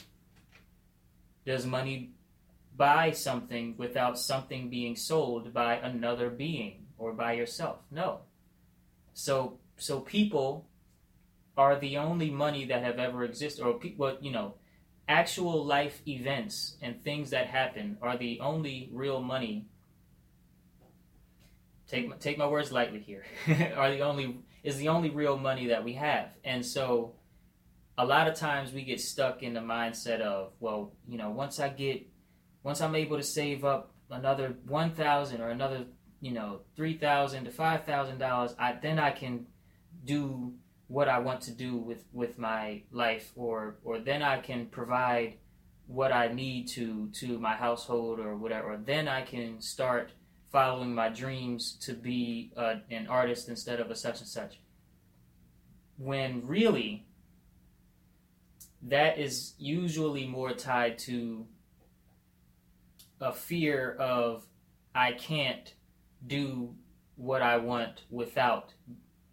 [1.45, 2.11] Does money
[2.75, 7.77] buy something without something being sold by another being or by yourself?
[7.89, 8.21] No.
[9.13, 10.67] So so people
[11.57, 14.55] are the only money that have ever existed, or pe- well, you know,
[15.07, 19.65] actual life events and things that happen are the only real money.
[21.87, 23.25] Take my, take my words lightly here.
[23.75, 27.15] are the only is the only real money that we have, and so
[27.97, 31.59] a lot of times we get stuck in the mindset of, well, you know, once
[31.59, 32.07] I get,
[32.63, 35.85] once I'm able to save up another one thousand or another,
[36.19, 39.47] you know, three thousand to five thousand dollars, I then I can
[40.03, 40.53] do
[40.87, 45.37] what I want to do with with my life, or or then I can provide
[45.87, 48.73] what I need to to my household or whatever.
[48.73, 50.11] Or then I can start
[50.51, 54.59] following my dreams to be uh, an artist instead of a such and such.
[55.97, 57.05] When really
[58.83, 61.45] that is usually more tied to
[63.19, 64.45] a fear of
[64.95, 65.73] I can't
[66.25, 66.75] do
[67.15, 68.73] what I want without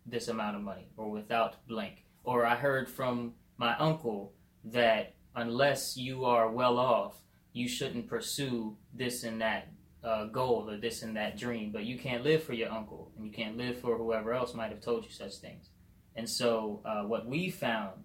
[0.04, 2.04] this amount of money or without blank.
[2.24, 4.34] Or I heard from my uncle
[4.64, 7.16] that unless you are well off,
[7.52, 9.68] you shouldn't pursue this and that
[10.04, 11.72] uh, goal or this and that dream.
[11.72, 14.70] But you can't live for your uncle, and you can't live for whoever else might
[14.70, 15.70] have told you such things.
[16.14, 18.04] And so, uh, what we found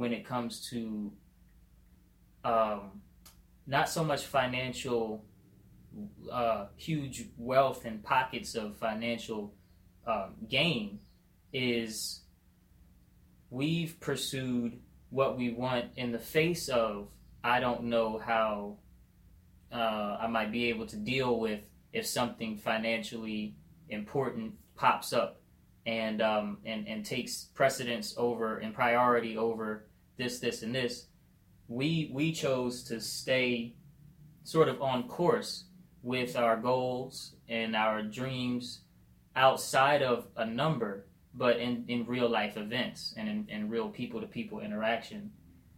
[0.00, 1.12] when it comes to
[2.42, 3.02] um,
[3.66, 5.22] not so much financial,
[6.32, 9.52] uh, huge wealth and pockets of financial
[10.06, 11.00] um, gain,
[11.52, 12.22] is
[13.50, 17.08] we've pursued what we want in the face of
[17.44, 18.78] I don't know how
[19.70, 21.60] uh, I might be able to deal with
[21.92, 23.54] if something financially
[23.90, 25.42] important pops up
[25.84, 29.89] and um, and and takes precedence over and priority over
[30.20, 31.06] this this and this.
[31.68, 33.74] We we chose to stay
[34.44, 35.64] sort of on course
[36.02, 38.80] with our goals and our dreams
[39.36, 44.20] outside of a number but in, in real life events and in, in real people
[44.20, 45.30] to people interaction.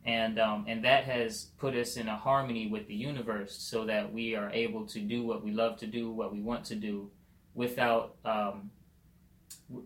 [0.04, 4.12] And, um, and that has put us in a harmony with the universe so that
[4.12, 7.10] we are able to do what we love to do, what we want to do,
[7.54, 8.70] without, um,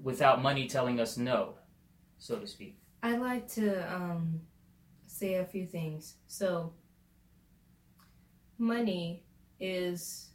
[0.03, 1.55] without money telling us no,
[2.19, 2.79] so to speak.
[3.03, 4.41] I'd like to um,
[5.07, 6.15] say a few things.
[6.27, 6.73] So,
[8.59, 9.25] money
[9.61, 10.31] is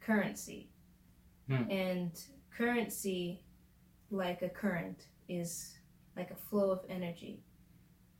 [0.00, 0.70] currency.
[1.48, 1.70] Hmm.
[1.70, 2.20] And
[2.56, 3.42] currency,
[4.10, 5.76] like a current, is
[6.16, 7.42] like a flow of energy.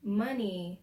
[0.02, 0.80] Money,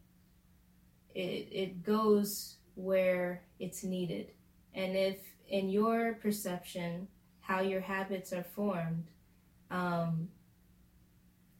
[1.13, 4.31] it, it goes where it's needed.
[4.73, 7.07] And if in your perception,
[7.41, 9.05] how your habits are formed,
[9.69, 10.29] um,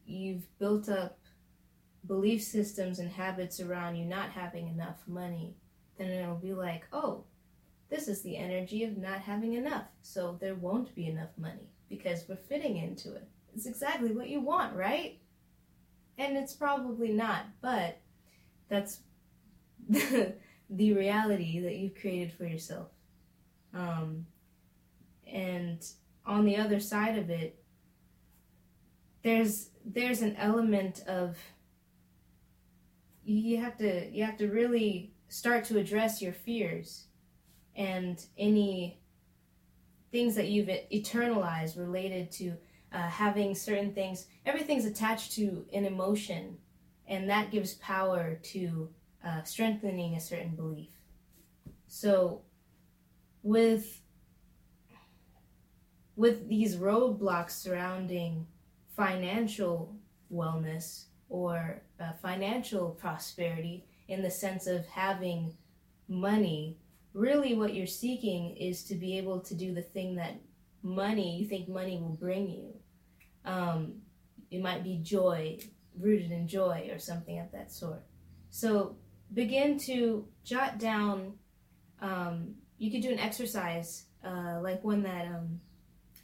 [0.06, 1.20] you've built up
[2.06, 5.56] belief systems and habits around you not having enough money,
[5.98, 7.24] then it'll be like, oh,
[7.90, 9.86] this is the energy of not having enough.
[10.02, 13.28] So there won't be enough money because we're fitting into it.
[13.56, 15.20] It's exactly what you want, right?
[16.18, 18.00] And it's probably not, but
[18.68, 19.00] that's
[19.90, 20.34] the,
[20.70, 22.88] reality that you've created for yourself.
[23.74, 24.26] Um,
[25.32, 25.86] and
[26.26, 27.63] on the other side of it,
[29.24, 31.38] there's there's an element of
[33.24, 37.08] you have to you have to really start to address your fears
[37.76, 39.00] and any
[40.12, 42.54] things that you've eternalized related to
[42.92, 44.28] uh, having certain things.
[44.46, 46.58] Everything's attached to an emotion
[47.08, 48.90] and that gives power to
[49.26, 50.92] uh, strengthening a certain belief.
[51.88, 52.42] So
[53.42, 54.02] with
[56.16, 58.46] with these roadblocks surrounding
[58.96, 59.96] financial
[60.32, 65.54] wellness or uh, financial prosperity in the sense of having
[66.08, 66.78] money,
[67.14, 70.36] really what you're seeking is to be able to do the thing that
[70.82, 72.74] money, you think money will bring you.
[73.46, 74.02] Um,
[74.52, 75.60] it might be joy,
[76.00, 78.04] rooted in joy or something of that sort.
[78.50, 78.98] So
[79.34, 81.34] begin to jot down,
[82.02, 85.60] um, you could do an exercise uh, like one that um,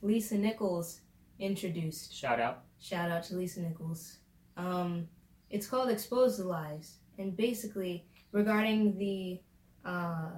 [0.01, 1.01] Lisa Nichols
[1.39, 2.13] introduced.
[2.13, 2.63] Shout out.
[2.79, 4.17] Shout out to Lisa Nichols.
[4.57, 5.07] Um,
[5.49, 9.39] it's called Expose the Lies, and basically regarding the
[9.85, 10.29] uh,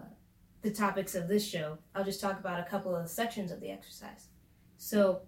[0.62, 3.70] the topics of this show, I'll just talk about a couple of sections of the
[3.70, 4.28] exercise.
[4.78, 5.22] So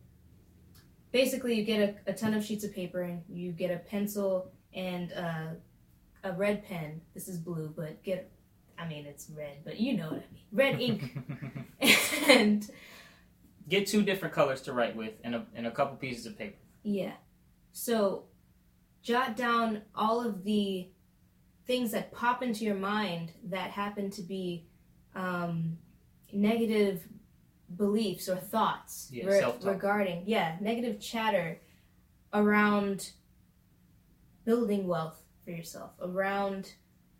[1.11, 4.51] basically, you get a, a ton of sheets of paper, and you get a pencil
[4.73, 5.47] and uh,
[6.23, 7.01] a red pen.
[7.13, 8.31] This is blue, but get
[8.77, 10.43] I mean it's red, but you know what I mean.
[10.51, 11.17] Red ink
[12.29, 12.69] and
[13.69, 16.57] Get two different colors to write with and a, and a couple pieces of paper.
[16.83, 17.13] Yeah.
[17.71, 18.25] So
[19.01, 20.89] jot down all of the
[21.65, 24.65] things that pop into your mind that happen to be
[25.15, 25.77] um,
[26.33, 27.07] negative
[27.77, 31.59] beliefs or thoughts Yeah, re- regarding yeah negative chatter
[32.33, 33.11] around
[34.45, 36.73] building wealth for yourself around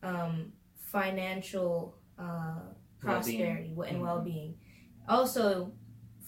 [0.03, 2.59] um, financial uh,
[2.99, 4.01] prosperity and Mhm.
[4.01, 4.55] well-being
[5.07, 5.71] also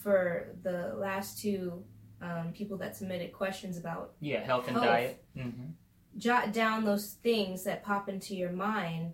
[0.06, 1.82] for the last two
[2.22, 4.86] um, people that submitted questions about Yeah, health and Health.
[4.86, 5.24] diet.
[5.36, 5.50] hmm
[6.16, 9.12] jot down those things that pop into your mind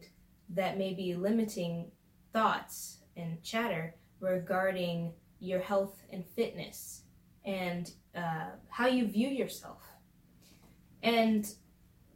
[0.50, 1.90] that may be limiting
[2.32, 7.02] thoughts and chatter regarding your health and fitness
[7.44, 9.82] and uh, how you view yourself
[11.02, 11.54] and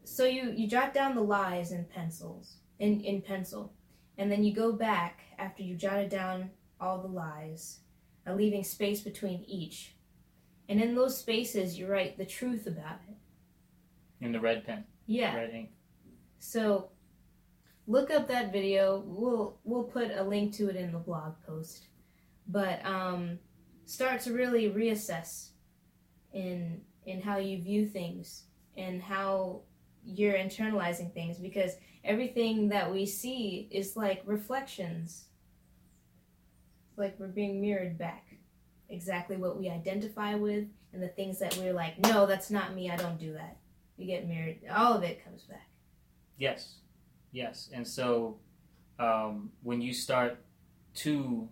[0.05, 3.73] so you you jot down the lies in pencils in, in pencil
[4.19, 6.49] and then you go back after you jotted down
[6.81, 7.81] all the lies
[8.27, 9.95] uh, leaving space between each
[10.69, 13.17] and in those spaces you write the truth about it
[14.25, 15.71] In the red pen, yeah red ink.
[16.39, 16.91] so
[17.87, 19.03] look up that video.
[19.07, 21.87] We'll we'll put a link to it in the blog post.
[22.49, 23.39] But um,
[23.85, 25.51] start to really reassess
[26.33, 28.45] in in how you view things
[28.77, 29.63] and how
[30.05, 31.73] you're internalizing things because
[32.05, 35.27] everything that we see is like reflections.
[36.97, 38.25] Like we're being mirrored back.
[38.89, 42.91] Exactly what we identify with and the things that we're like, no, that's not me,
[42.91, 43.57] I don't do that.
[43.99, 44.59] We get mirrored.
[44.75, 45.69] All of it comes back.
[46.39, 46.77] Yes,
[47.33, 47.71] yes.
[47.73, 48.39] And so
[48.99, 50.39] um, when you start
[50.97, 51.49] to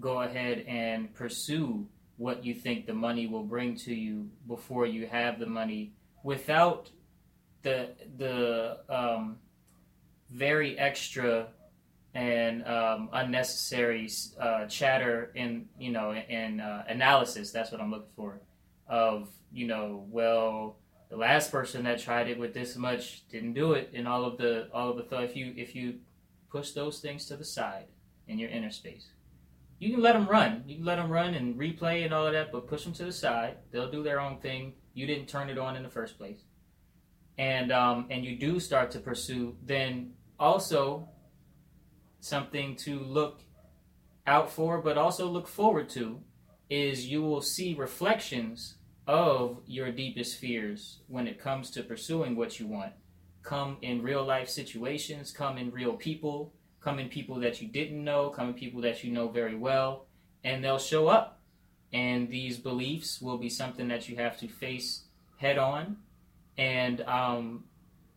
[0.00, 5.06] go ahead and pursue what you think the money will bring to you before you
[5.06, 5.92] have the money
[6.22, 6.90] without
[7.62, 9.38] the the um,
[10.30, 11.48] very extra
[12.14, 18.12] and um, unnecessary uh, chatter in you know in uh, analysis that's what i'm looking
[18.16, 18.40] for
[18.88, 20.76] of you know well
[21.10, 24.38] the last person that tried it with this much didn't do it and all of
[24.38, 25.94] the all of the thought if you if you
[26.50, 27.86] push those things to the side
[28.26, 29.10] in your inner space
[29.78, 30.64] you can let them run.
[30.66, 33.04] You can let them run and replay and all of that but push them to
[33.04, 33.58] the side.
[33.70, 34.74] They'll do their own thing.
[34.94, 36.40] You didn't turn it on in the first place.
[37.38, 41.08] And um, and you do start to pursue then also
[42.20, 43.40] something to look
[44.26, 46.20] out for but also look forward to
[46.68, 52.60] is you will see reflections of your deepest fears when it comes to pursuing what
[52.60, 52.92] you want.
[53.42, 58.04] Come in real life situations come in real people come in people that you didn't
[58.04, 60.06] know come in people that you know very well
[60.44, 61.40] and they'll show up.
[61.92, 65.04] And these beliefs will be something that you have to face
[65.38, 65.96] head on.
[66.56, 67.64] And um,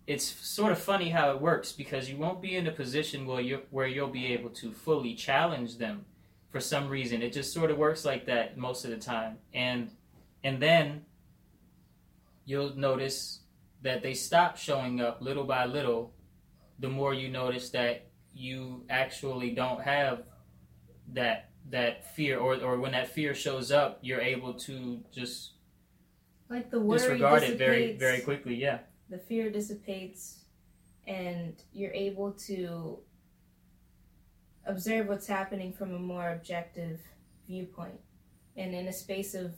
[0.07, 3.41] it's sort of funny how it works because you won't be in a position where
[3.41, 6.05] you where you'll be able to fully challenge them
[6.49, 7.21] for some reason.
[7.21, 9.37] It just sort of works like that most of the time.
[9.53, 9.91] And
[10.43, 11.05] and then
[12.45, 13.41] you'll notice
[13.81, 16.13] that they stop showing up little by little
[16.79, 20.23] the more you notice that you actually don't have
[21.13, 25.51] that that fear or, or when that fear shows up you're able to just
[26.49, 28.79] Like the worry disregard it very very quickly yeah
[29.11, 30.45] The fear dissipates,
[31.05, 32.99] and you're able to
[34.65, 37.01] observe what's happening from a more objective
[37.45, 37.99] viewpoint,
[38.55, 39.53] and in a space of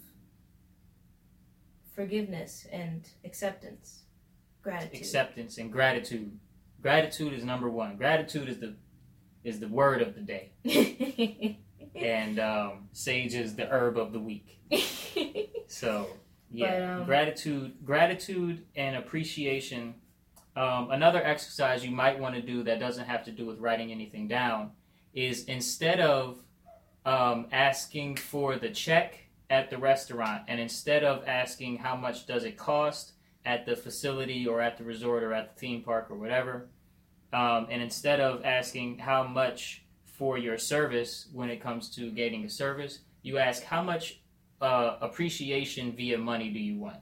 [1.95, 4.01] forgiveness and acceptance,
[4.63, 4.99] gratitude.
[4.99, 6.35] acceptance and gratitude.
[6.81, 7.95] Gratitude is number one.
[7.95, 8.75] Gratitude is the
[9.43, 11.59] is the word of the day.
[11.95, 14.59] And um, sage is the herb of the week.
[15.73, 16.07] So
[16.53, 19.95] yeah, But, um, gratitude, gratitude, and appreciation.
[20.55, 23.91] Um, another exercise you might want to do that doesn't have to do with writing
[23.91, 24.71] anything down
[25.13, 26.37] is instead of
[27.05, 32.43] um, asking for the check at the restaurant, and instead of asking how much does
[32.43, 33.13] it cost
[33.45, 36.69] at the facility or at the resort or at the theme park or whatever,
[37.33, 42.45] um, and instead of asking how much for your service when it comes to getting
[42.45, 44.21] a service, you ask how much
[44.63, 46.95] uh, appreciation via money do you want?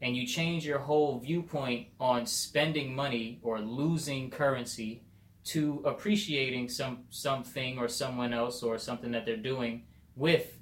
[0.00, 5.02] And you change your whole viewpoint on spending money or losing currency
[5.46, 9.82] to appreciating some something or someone else or something that they're doing
[10.14, 10.58] with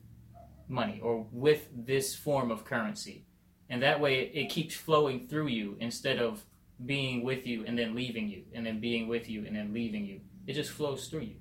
[0.66, 3.26] money or with this form of currency.
[3.68, 6.42] And that way it, it keeps flowing through you instead of
[6.86, 10.06] being with you and then leaving you and then being with you and then leaving
[10.06, 10.20] you.
[10.46, 11.36] It just flows through you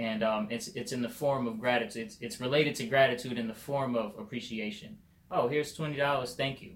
[0.00, 2.06] and um, it's it's in the form of gratitude.
[2.06, 4.96] It's, it's related to gratitude in the form of appreciation.
[5.30, 6.72] Oh, here's twenty dollars, thank you,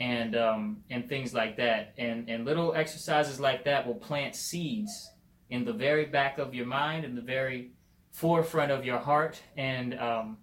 [0.00, 1.92] and um, and things like that.
[1.98, 5.10] And and little exercises like that will plant seeds
[5.50, 7.72] in the very back of your mind, in the very
[8.12, 10.38] forefront of your heart, and um,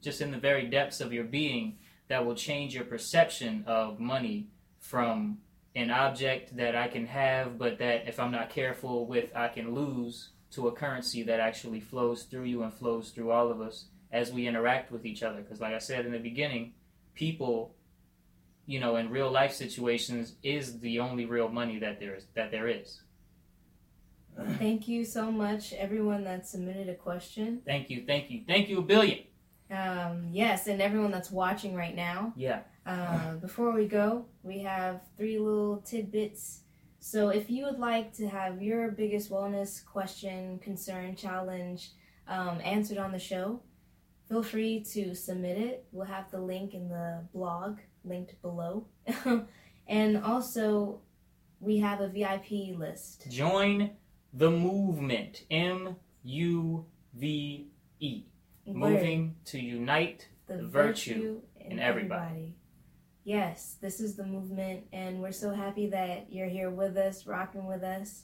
[0.00, 1.78] just in the very depths of your being.
[2.06, 4.48] That will change your perception of money
[4.80, 5.38] from
[5.74, 9.74] an object that I can have, but that if I'm not careful with, I can
[9.74, 13.86] lose to a currency that actually flows through you and flows through all of us
[14.10, 15.40] as we interact with each other.
[15.40, 16.72] Because, like I said in the beginning,
[17.14, 17.74] people,
[18.66, 22.24] you know, in real life situations, is the only real money that there is.
[22.34, 23.02] That there is.
[24.58, 27.60] Thank you so much, everyone that submitted a question.
[27.66, 29.24] Thank you, thank you, thank you a billion.
[29.70, 32.32] Um, yes, and everyone that's watching right now.
[32.36, 32.60] Yeah.
[32.86, 36.60] Uh, before we go, we have three little tidbits.
[37.10, 41.92] So, if you would like to have your biggest wellness question, concern, challenge
[42.26, 43.62] um, answered on the show,
[44.28, 45.86] feel free to submit it.
[45.90, 48.88] We'll have the link in the blog linked below.
[49.88, 51.00] and also,
[51.60, 53.30] we have a VIP list.
[53.30, 53.92] Join
[54.34, 55.44] the movement.
[55.50, 56.84] M U
[57.14, 58.24] V E.
[58.66, 62.54] Moving to unite the virtue in in everybody.
[63.28, 67.66] Yes, this is the movement, and we're so happy that you're here with us, rocking
[67.66, 68.22] with us.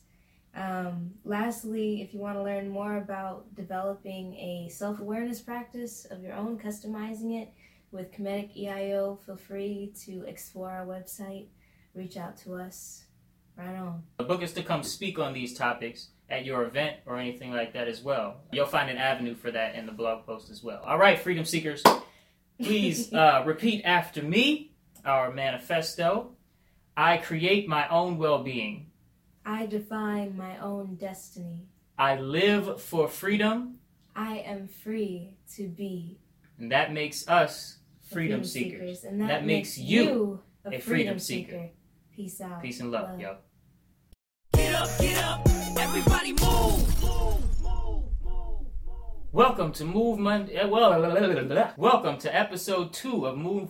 [0.57, 6.23] Um, lastly, if you want to learn more about developing a self awareness practice of
[6.23, 7.53] your own, customizing it
[7.93, 11.49] with Comedic EIO, feel free to explore our website.
[11.95, 13.05] reach out to us.
[13.59, 14.05] Right on.
[14.17, 17.75] The book us to come speak on these topics at your event or anything like
[17.75, 18.37] that as well.
[18.53, 20.83] You'll find an avenue for that in the blog post as well.
[20.83, 21.83] All right, freedom seekers,
[22.59, 24.71] please uh, repeat after me
[25.05, 26.33] our manifesto.
[26.97, 28.91] I create my own well being.
[29.45, 31.67] I define my own destiny.
[31.99, 33.79] I live for freedom,
[34.17, 36.19] I am free to be
[36.59, 37.79] and that makes us
[38.11, 39.05] a freedom, seekers.
[39.05, 41.51] and that, That makes, makes you you a, a freedom, freedom seeker.
[41.53, 41.71] seeker.
[42.15, 42.63] Peace out.
[42.63, 43.21] Peace and love, Love.
[43.21, 43.37] yo.
[44.55, 45.49] Get up, get up,
[45.79, 47.14] everybody move.
[49.35, 50.57] Welcome to Move Monday.
[50.57, 50.93] uh, Well,
[51.77, 53.69] welcome to episode two of Move.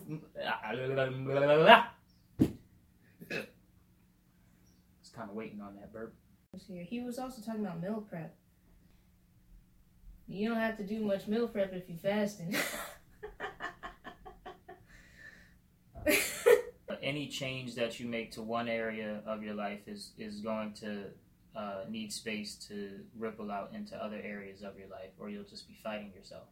[2.38, 2.50] It's
[5.16, 6.12] kind of waiting on that burp.
[6.68, 8.36] He was also talking about meal prep.
[10.28, 12.54] You don't have to do much meal prep if you're fasting.
[17.02, 21.04] Any change that you make to one area of your life is is going to
[21.56, 25.68] uh, need space to ripple out into other areas of your life, or you'll just
[25.68, 26.44] be fighting yourself.